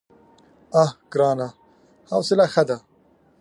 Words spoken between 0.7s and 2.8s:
_اه ګرانه! حوصله ښه ده.